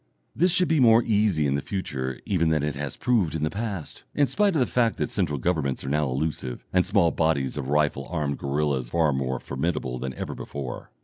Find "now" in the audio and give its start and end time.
5.89-6.09